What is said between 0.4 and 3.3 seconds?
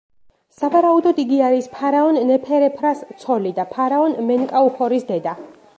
სავარაუდოდ, იგი არის ფარაონ ნეფერეფრას